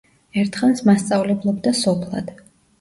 [0.43, 2.37] ერთხანს მასწავლებლობდა სოფლად.